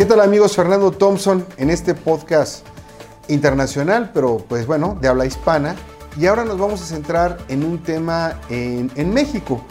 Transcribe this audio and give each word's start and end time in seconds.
¿Qué 0.00 0.06
tal 0.06 0.20
amigos? 0.20 0.56
Fernando 0.56 0.92
Thompson 0.92 1.44
en 1.58 1.68
este 1.68 1.94
podcast 1.94 2.64
internacional, 3.28 4.12
pero 4.14 4.38
pues 4.38 4.66
bueno, 4.66 4.96
de 4.98 5.08
habla 5.08 5.26
hispana. 5.26 5.76
Y 6.18 6.24
ahora 6.24 6.46
nos 6.46 6.58
vamos 6.58 6.80
a 6.80 6.86
centrar 6.86 7.36
en 7.48 7.62
un 7.62 7.82
tema 7.82 8.40
en, 8.48 9.12
México, 9.12 9.62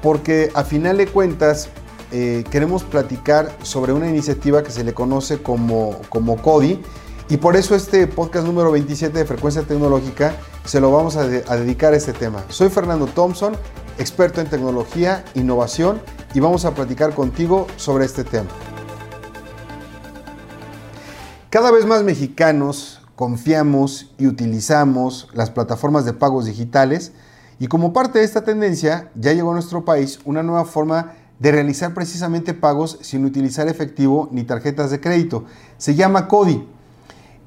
porque 0.00 0.50
a 0.54 0.64
final 0.64 0.96
de 0.96 1.06
cuentas 1.06 1.68
eh, 2.10 2.42
queremos 2.50 2.84
platicar 2.84 3.54
sobre 3.60 3.92
una 3.92 4.08
iniciativa 4.08 4.62
que 4.62 4.70
se 4.70 4.82
le 4.82 4.94
conoce 4.94 5.42
como, 5.42 6.00
como 6.08 6.40
CODI. 6.40 6.80
Y 7.28 7.36
por 7.36 7.54
eso 7.54 7.74
este 7.74 8.06
podcast 8.06 8.46
número 8.46 8.72
27 8.72 9.18
de 9.18 9.26
Frecuencia 9.26 9.60
Tecnológica 9.60 10.36
se 10.64 10.80
lo 10.80 10.90
vamos 10.90 11.18
a, 11.18 11.24
a 11.24 11.56
dedicar 11.58 11.92
a 11.92 11.98
este 11.98 12.14
tema. 12.14 12.42
Soy 12.48 12.70
Fernando 12.70 13.04
Thompson, 13.04 13.54
experto 13.98 14.40
en 14.40 14.46
tecnología, 14.46 15.22
innovación, 15.34 16.00
y 16.32 16.40
vamos 16.40 16.64
a 16.64 16.74
platicar 16.74 17.14
contigo 17.14 17.66
sobre 17.76 18.06
este 18.06 18.24
tema. 18.24 18.48
Cada 21.48 21.70
vez 21.70 21.86
más 21.86 22.02
mexicanos 22.02 23.00
confiamos 23.14 24.12
y 24.18 24.26
utilizamos 24.26 25.28
las 25.32 25.50
plataformas 25.50 26.04
de 26.04 26.12
pagos 26.12 26.44
digitales 26.44 27.12
y 27.60 27.68
como 27.68 27.92
parte 27.92 28.18
de 28.18 28.24
esta 28.24 28.42
tendencia 28.42 29.12
ya 29.14 29.32
llegó 29.32 29.52
a 29.52 29.54
nuestro 29.54 29.84
país 29.84 30.18
una 30.24 30.42
nueva 30.42 30.64
forma 30.64 31.12
de 31.38 31.52
realizar 31.52 31.94
precisamente 31.94 32.52
pagos 32.52 32.98
sin 33.00 33.24
utilizar 33.24 33.68
efectivo 33.68 34.28
ni 34.32 34.42
tarjetas 34.42 34.90
de 34.90 35.00
crédito. 35.00 35.44
Se 35.78 35.94
llama 35.94 36.26
CODI. 36.26 36.66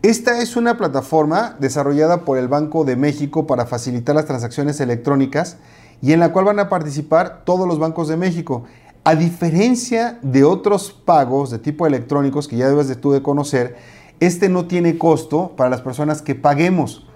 Esta 0.01 0.41
es 0.41 0.55
una 0.55 0.77
plataforma 0.77 1.57
desarrollada 1.59 2.23
por 2.23 2.37
el 2.37 2.47
Banco 2.47 2.85
de 2.85 2.95
México 2.95 3.47
para 3.47 3.65
facilitar 3.65 4.15
las 4.15 4.25
transacciones 4.25 4.79
electrónicas 4.79 5.57
y 6.01 6.13
en 6.13 6.21
la 6.21 6.31
cual 6.31 6.45
van 6.45 6.59
a 6.59 6.69
participar 6.69 7.43
todos 7.43 7.67
los 7.67 7.79
bancos 7.79 8.07
de 8.07 8.15
México. 8.15 8.63
A 9.09 9.15
diferencia 9.15 10.19
de 10.21 10.43
otros 10.43 10.91
pagos 10.91 11.49
de 11.49 11.57
tipo 11.57 11.87
electrónicos 11.87 12.47
que 12.47 12.57
ya 12.57 12.69
debes 12.69 12.87
de 12.87 12.95
tú 12.95 13.11
de 13.11 13.23
conocer, 13.23 13.75
este 14.19 14.49
no 14.49 14.67
tiene 14.67 14.99
costo 14.99 15.53
para 15.57 15.71
las 15.71 15.81
personas 15.81 16.21
que 16.21 16.35
paguemos. 16.35 17.07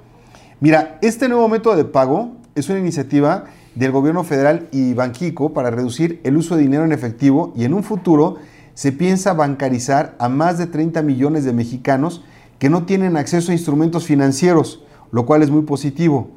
Mira, 0.59 0.97
este 1.03 1.29
nuevo 1.29 1.47
método 1.47 1.75
de 1.75 1.85
pago 1.85 2.31
es 2.55 2.67
una 2.67 2.79
iniciativa 2.79 3.43
del 3.75 3.91
gobierno 3.91 4.23
federal 4.23 4.69
y 4.71 4.95
Banquico 4.95 5.53
para 5.53 5.69
reducir 5.69 6.19
el 6.23 6.35
uso 6.35 6.55
de 6.55 6.63
dinero 6.63 6.83
en 6.83 6.93
efectivo 6.93 7.53
y 7.55 7.63
en 7.63 7.75
un 7.75 7.83
futuro 7.83 8.37
se 8.73 8.91
piensa 8.91 9.33
bancarizar 9.33 10.15
a 10.17 10.29
más 10.29 10.57
de 10.57 10.65
30 10.65 11.03
millones 11.03 11.43
de 11.43 11.53
mexicanos 11.53 12.23
que 12.57 12.71
no 12.71 12.87
tienen 12.87 13.17
acceso 13.17 13.51
a 13.51 13.53
instrumentos 13.53 14.05
financieros, 14.05 14.83
lo 15.11 15.27
cual 15.27 15.43
es 15.43 15.51
muy 15.51 15.61
positivo. 15.61 16.29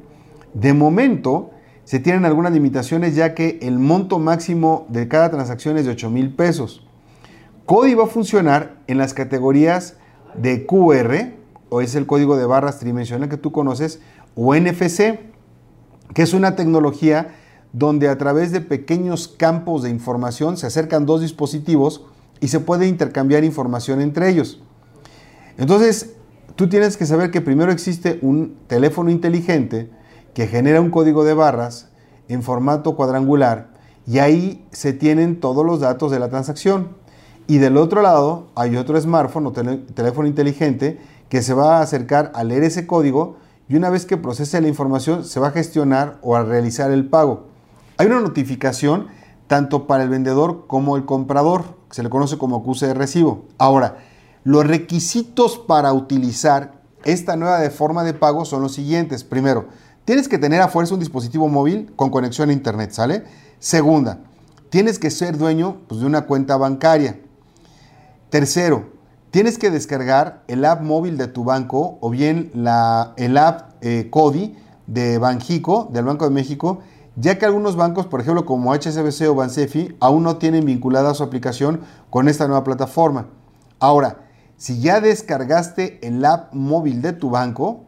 De 0.53 0.75
momento, 0.75 1.49
se 1.87 1.99
tienen 1.99 2.25
algunas 2.25 2.51
limitaciones 2.51 3.15
ya 3.15 3.33
que 3.33 3.59
el 3.61 3.79
monto 3.79 4.19
máximo 4.19 4.85
de 4.89 5.07
cada 5.07 5.31
transacción 5.31 5.77
es 5.77 5.85
de 5.85 5.91
8 5.91 6.09
mil 6.09 6.35
pesos. 6.35 6.85
CODI 7.65 7.93
va 7.93 8.03
a 8.03 8.07
funcionar 8.07 8.75
en 8.87 8.97
las 8.97 9.13
categorías 9.13 9.95
de 10.35 10.65
QR, 10.65 11.31
o 11.69 11.79
es 11.79 11.95
el 11.95 12.05
código 12.05 12.35
de 12.35 12.45
barras 12.45 12.79
tridimensional 12.79 13.29
que 13.29 13.37
tú 13.37 13.53
conoces, 13.53 14.01
o 14.35 14.53
NFC, 14.53 15.17
que 16.13 16.23
es 16.23 16.33
una 16.33 16.57
tecnología 16.57 17.35
donde 17.71 18.09
a 18.09 18.17
través 18.17 18.51
de 18.51 18.59
pequeños 18.59 19.29
campos 19.29 19.83
de 19.83 19.89
información 19.89 20.57
se 20.57 20.67
acercan 20.67 21.05
dos 21.05 21.21
dispositivos 21.21 22.03
y 22.41 22.49
se 22.49 22.59
puede 22.59 22.85
intercambiar 22.89 23.45
información 23.45 24.01
entre 24.01 24.29
ellos. 24.29 24.61
Entonces, 25.57 26.15
tú 26.57 26.67
tienes 26.67 26.97
que 26.97 27.05
saber 27.05 27.31
que 27.31 27.39
primero 27.39 27.71
existe 27.71 28.19
un 28.21 28.57
teléfono 28.67 29.09
inteligente 29.09 29.89
que 30.37 30.45
genera 30.45 30.79
un 30.81 30.91
código 30.91 31.23
de 31.23 31.33
barras 31.33 31.87
en 32.27 32.43
formato 32.43 32.95
cuadrangular 32.95 33.69
y 34.05 34.19
ahí 34.19 34.63
se 34.71 34.93
tienen 34.93 35.39
todos 35.39 35.65
los 35.65 35.79
datos 35.79 36.11
de 36.11 36.19
la 36.19 36.29
transacción. 36.29 36.89
Y 37.47 37.57
del 37.57 37.75
otro 37.75 38.03
lado 38.03 38.45
hay 38.53 38.77
otro 38.77 39.01
smartphone 39.01 39.47
o 39.47 39.51
teléfono 39.51 40.27
inteligente 40.27 41.01
que 41.27 41.41
se 41.41 41.55
va 41.55 41.79
a 41.79 41.81
acercar 41.81 42.31
a 42.35 42.43
leer 42.43 42.61
ese 42.61 42.85
código 42.85 43.37
y 43.67 43.77
una 43.77 43.89
vez 43.89 44.05
que 44.05 44.15
procese 44.15 44.61
la 44.61 44.67
información 44.67 45.23
se 45.23 45.39
va 45.39 45.47
a 45.47 45.51
gestionar 45.51 46.19
o 46.21 46.35
a 46.35 46.43
realizar 46.43 46.91
el 46.91 47.09
pago. 47.09 47.45
Hay 47.97 48.05
una 48.05 48.21
notificación 48.21 49.07
tanto 49.47 49.87
para 49.87 50.03
el 50.03 50.09
vendedor 50.09 50.67
como 50.67 50.97
el 50.97 51.05
comprador, 51.05 51.63
que 51.89 51.95
se 51.95 52.03
le 52.03 52.11
conoce 52.11 52.37
como 52.37 52.57
acuse 52.57 52.85
de 52.85 52.93
recibo. 52.93 53.45
Ahora, 53.57 53.97
los 54.43 54.67
requisitos 54.67 55.57
para 55.57 55.93
utilizar 55.93 56.73
esta 57.05 57.35
nueva 57.37 57.67
forma 57.71 58.03
de 58.03 58.13
pago 58.13 58.45
son 58.45 58.61
los 58.61 58.73
siguientes. 58.73 59.23
Primero, 59.23 59.65
tienes 60.07 60.29
que 60.29 60.37
tener 60.37 60.61
a 60.61 60.69
fuerza 60.69 60.93
un 60.93 61.01
dispositivo 61.01 61.49
móvil 61.49 61.91
con 61.97 62.09
conexión 62.09 62.49
a 62.49 62.53
internet, 62.53 62.91
¿sale? 62.91 63.25
Segunda, 63.59 64.19
tienes 64.69 64.99
que 64.99 65.11
ser 65.11 65.37
dueño 65.37 65.81
pues, 65.85 65.99
de 65.99 66.07
una 66.07 66.21
cuenta 66.21 66.55
bancaria. 66.55 67.19
Tercero, 68.29 68.85
tienes 69.31 69.57
que 69.57 69.69
descargar 69.69 70.45
el 70.47 70.63
app 70.63 70.81
móvil 70.81 71.17
de 71.17 71.27
tu 71.27 71.43
banco 71.43 71.97
o 71.99 72.09
bien 72.09 72.51
la, 72.53 73.15
el 73.17 73.37
app 73.37 73.73
eh, 73.81 74.07
CODI 74.09 74.55
de 74.87 75.17
Banjico, 75.17 75.89
del 75.91 76.05
Banco 76.05 76.23
de 76.23 76.31
México, 76.31 76.79
ya 77.17 77.37
que 77.37 77.45
algunos 77.45 77.75
bancos, 77.75 78.05
por 78.05 78.21
ejemplo 78.21 78.45
como 78.45 78.73
HSBC 78.73 79.23
o 79.27 79.35
Bansefi, 79.35 79.97
aún 79.99 80.23
no 80.23 80.37
tienen 80.37 80.63
vinculada 80.63 81.15
su 81.15 81.23
aplicación 81.23 81.81
con 82.09 82.29
esta 82.29 82.47
nueva 82.47 82.63
plataforma. 82.63 83.27
Ahora, 83.77 84.19
si 84.55 84.79
ya 84.79 85.01
descargaste 85.01 85.99
el 86.01 86.23
app 86.23 86.53
móvil 86.53 87.01
de 87.01 87.11
tu 87.11 87.29
banco, 87.29 87.86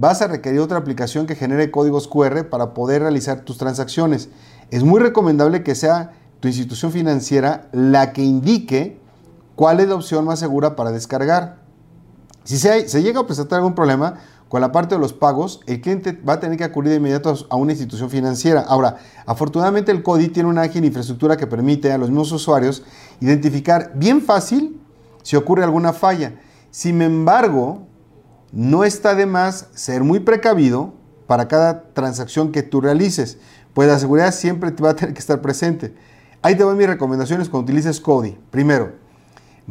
vas 0.00 0.22
a 0.22 0.28
requerir 0.28 0.60
otra 0.60 0.78
aplicación 0.78 1.26
que 1.26 1.34
genere 1.34 1.70
códigos 1.70 2.08
QR 2.08 2.48
para 2.48 2.72
poder 2.72 3.02
realizar 3.02 3.42
tus 3.42 3.58
transacciones. 3.58 4.30
Es 4.70 4.82
muy 4.82 4.98
recomendable 4.98 5.62
que 5.62 5.74
sea 5.74 6.12
tu 6.40 6.48
institución 6.48 6.90
financiera 6.90 7.68
la 7.72 8.14
que 8.14 8.22
indique 8.22 8.98
cuál 9.56 9.78
es 9.78 9.88
la 9.88 9.96
opción 9.96 10.24
más 10.24 10.38
segura 10.38 10.74
para 10.74 10.90
descargar. 10.90 11.58
Si 12.44 12.56
se, 12.56 13.02
llega 13.02 13.20
a 13.20 13.26
presentar 13.26 13.58
algún 13.58 13.74
problema 13.74 14.14
con 14.48 14.62
la 14.62 14.72
parte 14.72 14.94
de 14.94 15.00
los 15.02 15.12
pagos, 15.12 15.60
el 15.66 15.82
cliente 15.82 16.18
va 16.26 16.34
a 16.34 16.40
tener 16.40 16.56
que 16.56 16.64
acudir 16.64 16.92
de 16.92 16.96
inmediato 16.96 17.34
a 17.50 17.56
una 17.56 17.72
institución 17.72 18.08
financiera. 18.08 18.64
Ahora, 18.66 18.96
afortunadamente 19.26 19.92
el 19.92 20.02
CODI 20.02 20.28
tiene 20.28 20.48
una 20.48 20.62
ágil 20.62 20.82
infraestructura 20.82 21.36
que 21.36 21.46
permite 21.46 21.92
a 21.92 21.98
los 21.98 22.08
mismos 22.08 22.32
usuarios 22.32 22.84
identificar 23.20 23.92
bien 23.94 24.22
fácil 24.22 24.80
si 25.22 25.36
ocurre 25.36 25.62
alguna 25.62 25.92
falla. 25.92 26.40
Sin 26.70 27.02
embargo, 27.02 27.89
no 28.52 28.84
está 28.84 29.14
de 29.14 29.26
más 29.26 29.68
ser 29.74 30.02
muy 30.02 30.20
precavido 30.20 30.94
para 31.26 31.48
cada 31.48 31.92
transacción 31.92 32.52
que 32.52 32.62
tú 32.62 32.80
realices, 32.80 33.38
pues 33.74 33.88
la 33.88 33.98
seguridad 33.98 34.34
siempre 34.34 34.72
te 34.72 34.82
va 34.82 34.90
a 34.90 34.96
tener 34.96 35.14
que 35.14 35.20
estar 35.20 35.40
presente. 35.40 35.94
Ahí 36.42 36.56
te 36.56 36.64
voy 36.64 36.74
mis 36.74 36.86
recomendaciones 36.86 37.48
cuando 37.48 37.64
utilices 37.64 38.00
CODI. 38.00 38.36
Primero, 38.50 38.92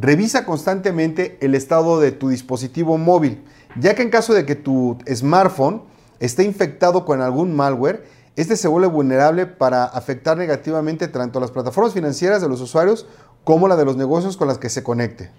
Revisa 0.01 0.45
constantemente 0.45 1.37
el 1.41 1.55
estado 1.55 1.99
de 1.99 2.13
tu 2.13 2.29
dispositivo 2.29 2.97
móvil, 2.97 3.43
ya 3.77 3.95
que 3.95 4.01
en 4.01 4.09
caso 4.09 4.33
de 4.33 4.45
que 4.45 4.55
tu 4.55 4.97
smartphone 5.13 5.83
esté 6.19 6.43
infectado 6.43 7.03
con 7.03 7.21
algún 7.21 7.53
malware, 7.53 8.05
este 8.37 8.55
se 8.55 8.69
vuelve 8.69 8.87
vulnerable 8.87 9.45
para 9.45 9.83
afectar 9.83 10.37
negativamente 10.37 11.09
tanto 11.09 11.41
las 11.41 11.51
plataformas 11.51 11.93
financieras 11.93 12.41
de 12.41 12.47
los 12.47 12.61
usuarios 12.61 13.07
como 13.43 13.67
la 13.67 13.75
de 13.75 13.83
los 13.83 13.97
negocios 13.97 14.37
con 14.37 14.47
las 14.47 14.57
que 14.57 14.69
se 14.69 14.83
conecte. 14.83 15.31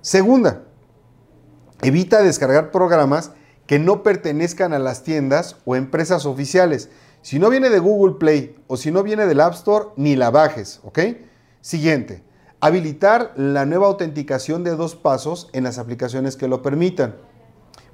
Segunda, 0.00 0.62
evita 1.84 2.22
descargar 2.22 2.70
programas 2.70 3.32
que 3.66 3.78
no 3.78 4.02
pertenezcan 4.02 4.72
a 4.72 4.78
las 4.78 5.02
tiendas 5.02 5.56
o 5.64 5.76
empresas 5.76 6.26
oficiales. 6.26 6.88
Si 7.22 7.38
no 7.38 7.48
viene 7.50 7.70
de 7.70 7.78
Google 7.78 8.16
Play 8.18 8.56
o 8.66 8.76
si 8.76 8.90
no 8.90 9.02
viene 9.02 9.26
del 9.26 9.40
App 9.40 9.54
Store, 9.54 9.86
ni 9.96 10.16
la 10.16 10.30
bajes. 10.30 10.80
¿ok? 10.84 10.98
Siguiente, 11.60 12.22
Habilitar 12.64 13.34
la 13.36 13.66
nueva 13.66 13.88
autenticación 13.88 14.64
de 14.64 14.74
dos 14.74 14.94
pasos 14.94 15.50
en 15.52 15.64
las 15.64 15.76
aplicaciones 15.76 16.34
que 16.34 16.48
lo 16.48 16.62
permitan. 16.62 17.14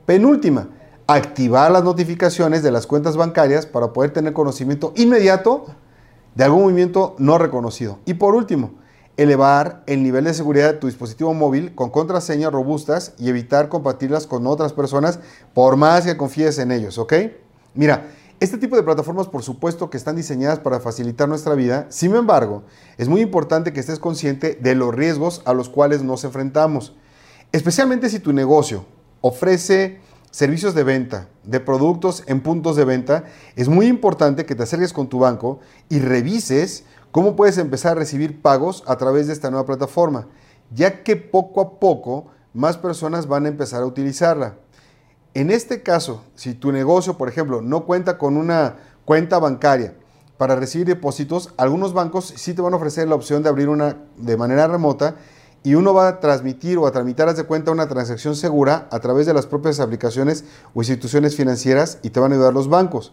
Penúltima, 0.07 0.69
activar 1.09 1.73
las 1.73 1.83
notificaciones 1.83 2.63
de 2.63 2.71
las 2.71 2.87
cuentas 2.87 3.17
bancarias 3.17 3.67
para 3.67 3.93
poder 3.93 4.13
tener 4.13 4.33
conocimiento 4.33 4.93
inmediato 4.95 5.67
de 6.37 6.45
algún 6.45 6.63
movimiento 6.63 7.17
no 7.19 7.37
reconocido. 7.37 7.99
Y 8.07 8.15
por 8.15 8.37
último, 8.37 8.75
elevar 9.23 9.83
el 9.87 10.03
nivel 10.03 10.25
de 10.25 10.33
seguridad 10.33 10.73
de 10.73 10.79
tu 10.79 10.87
dispositivo 10.87 11.35
móvil 11.35 11.75
con 11.75 11.91
contraseñas 11.91 12.51
robustas 12.51 13.13
y 13.19 13.29
evitar 13.29 13.69
compartirlas 13.69 14.27
con 14.27 14.47
otras 14.47 14.73
personas 14.73 15.19
por 15.53 15.77
más 15.77 16.07
que 16.07 16.17
confíes 16.17 16.59
en 16.59 16.73
ellos. 16.73 16.99
Mira, 17.75 18.09
este 18.41 18.57
tipo 18.57 18.77
de 18.77 18.83
plataformas, 18.83 19.29
por 19.29 19.43
supuesto, 19.43 19.91
que 19.91 19.99
están 19.99 20.17
diseñadas 20.17 20.61
para 20.61 20.81
facilitar 20.81 21.29
nuestra 21.29 21.55
vida. 21.55 21.85
Sin 21.91 22.17
embargo, 22.17 22.63
es 22.97 23.09
muy 23.09 23.21
importante 23.21 23.75
que 23.75 23.81
estés 23.81 23.99
consciente 23.99 24.59
de 24.59 24.75
los 24.75 24.95
riesgos 24.95 25.43
a 25.45 25.53
los 25.53 25.69
cuales 25.69 26.03
nos 26.03 26.25
enfrentamos. 26.25 26.95
Especialmente 27.53 28.09
si 28.09 28.21
tu 28.21 28.33
negocio 28.33 28.87
ofrece 29.21 30.01
servicios 30.31 30.75
de 30.75 30.85
venta, 30.85 31.29
de 31.45 31.61
productos 31.61 32.23
en 32.27 32.41
puntos 32.41 32.77
de 32.77 32.85
venta, 32.85 33.25
es 33.57 33.69
muy 33.69 33.87
importante 33.87 34.47
que 34.47 34.55
te 34.55 34.63
acerques 34.63 34.93
con 34.93 35.09
tu 35.09 35.19
banco 35.19 35.61
y 35.89 35.99
revises 35.99 36.85
cómo 37.11 37.37
puedes 37.37 37.59
empezar 37.59 37.93
a 37.93 38.01
recibir 38.01 38.41
pagos 38.41 38.85
a 38.87 38.97
través 38.97 39.27
de 39.27 39.33
esta 39.33 39.51
nueva 39.51 39.67
plataforma, 39.67 40.29
ya 40.73 41.03
que 41.03 41.17
poco 41.17 41.61
a 41.61 41.81
poco 41.81 42.27
más 42.55 42.77
personas 42.77 43.27
van 43.27 43.47
a 43.47 43.49
empezar 43.49 43.83
a 43.83 43.87
utilizarla. 43.87 44.57
En 45.35 45.51
este 45.51 45.83
caso, 45.83 46.25
si 46.35 46.55
tu 46.55 46.73
negocio, 46.73 47.17
por 47.17 47.29
ejemplo, 47.29 47.63
no 47.63 47.85
cuenta 47.85 48.19
con 48.19 48.37
una 48.37 48.77
cuenta 49.05 49.39
bancaria 49.39 49.95
para 50.37 50.57
recibir 50.57 50.87
depósitos, 50.87 51.53
algunos 51.57 51.93
bancos 51.93 52.33
sí 52.37 52.55
te 52.55 52.63
van 52.63 52.73
a 52.73 52.77
ofrecer 52.77 53.07
la 53.09 53.15
opción 53.15 53.43
de 53.43 53.49
abrir 53.49 53.69
una 53.69 53.97
de 54.17 54.37
manera 54.37 54.67
remota 54.67 55.17
y 55.63 55.75
uno 55.75 55.93
va 55.93 56.09
a 56.09 56.21
transmitir 56.21 56.79
o 56.79 56.87
a 56.87 56.93
tramitar, 56.93 57.35
de 57.35 57.45
cuenta, 57.45 57.71
una 57.71 57.89
transacción 57.89 58.35
segura 58.35 58.89
a 58.91 59.01
través 59.01 59.27
de 59.27 59.35
las 59.35 59.47
propias 59.47 59.81
aplicaciones 59.81 60.45
o 60.75 60.81
instituciones 60.81 61.37
financieras 61.37 61.99
y 62.03 62.11
te 62.11 62.21
van 62.21 62.33
a 62.33 62.35
ayudar 62.37 62.55
los 62.55 62.69
bancos. 62.69 63.13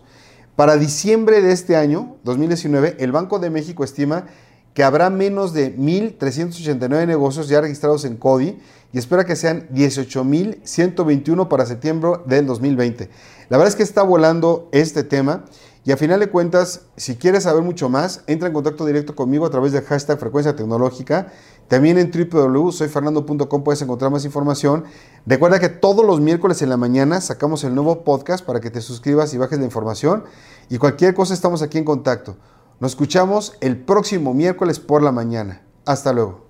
Para 0.55 0.77
diciembre 0.77 1.41
de 1.41 1.51
este 1.51 1.75
año, 1.75 2.15
2019, 2.23 2.95
el 2.99 3.11
Banco 3.11 3.39
de 3.39 3.49
México 3.49 3.83
estima 3.83 4.25
que 4.73 4.83
habrá 4.83 5.09
menos 5.09 5.53
de 5.53 5.75
1.389 5.75 7.07
negocios 7.07 7.49
ya 7.49 7.61
registrados 7.61 8.05
en 8.05 8.15
CODI 8.15 8.59
y 8.93 8.97
espera 8.97 9.25
que 9.25 9.35
sean 9.35 9.67
18.121 9.69 11.47
para 11.47 11.65
septiembre 11.65 12.11
del 12.25 12.45
2020. 12.45 13.09
La 13.49 13.57
verdad 13.57 13.69
es 13.69 13.75
que 13.75 13.83
está 13.83 14.03
volando 14.03 14.69
este 14.71 15.03
tema 15.03 15.45
y 15.87 15.91
a 15.93 15.95
final 15.95 16.19
de 16.19 16.29
cuentas, 16.29 16.81
si 16.97 17.15
quieres 17.15 17.43
saber 17.43 17.63
mucho 17.63 17.87
más, 17.87 18.21
entra 18.27 18.49
en 18.49 18.53
contacto 18.53 18.85
directo 18.85 19.15
conmigo 19.15 19.45
a 19.45 19.49
través 19.49 19.71
del 19.71 19.85
hashtag 19.85 20.19
frecuencia 20.19 20.53
tecnológica. 20.53 21.31
También 21.69 21.97
en 21.97 22.11
www.soyfernando.com 22.11 23.63
puedes 23.63 23.81
encontrar 23.81 24.11
más 24.11 24.25
información. 24.25 24.83
Recuerda 25.25 25.61
que 25.61 25.69
todos 25.69 26.05
los 26.05 26.19
miércoles 26.19 26.61
en 26.61 26.67
la 26.67 26.75
mañana 26.75 27.21
sacamos 27.21 27.63
el 27.63 27.73
nuevo 27.73 28.03
podcast 28.03 28.45
para 28.45 28.59
que 28.59 28.69
te 28.69 28.81
suscribas 28.81 29.33
y 29.33 29.37
bajes 29.37 29.59
la 29.59 29.63
información. 29.63 30.25
Y 30.67 30.77
cualquier 30.77 31.13
cosa 31.13 31.33
estamos 31.33 31.61
aquí 31.61 31.77
en 31.77 31.85
contacto. 31.85 32.35
Nos 32.81 32.91
escuchamos 32.91 33.53
el 33.61 33.77
próximo 33.77 34.33
miércoles 34.33 34.81
por 34.81 35.01
la 35.01 35.13
mañana. 35.13 35.61
Hasta 35.85 36.11
luego. 36.11 36.46